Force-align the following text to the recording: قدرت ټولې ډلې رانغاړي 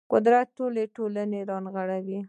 قدرت 0.11 0.47
ټولې 0.57 0.83
ډلې 0.95 1.41
رانغاړي 1.49 2.17